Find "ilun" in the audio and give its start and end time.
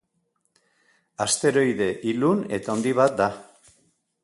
2.13-2.43